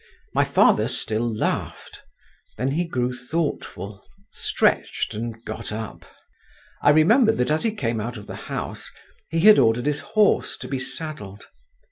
My 0.33 0.43
father 0.43 0.87
still 0.87 1.31
laughed; 1.31 2.01
then 2.57 2.71
he 2.71 2.85
grew 2.87 3.13
thoughtful, 3.13 4.03
stretched, 4.31 5.13
and 5.13 5.45
got 5.45 5.71
up. 5.71 6.05
I 6.81 6.89
remembered 6.89 7.37
that 7.37 7.51
as 7.51 7.61
he 7.61 7.75
came 7.75 7.99
out 8.01 8.17
of 8.17 8.25
the 8.25 8.35
house 8.49 8.91
he 9.29 9.41
had 9.41 9.59
ordered 9.59 9.85
his 9.85 9.99
horse 9.99 10.57
to 10.57 10.67
be 10.67 10.79
saddled. 10.79 11.45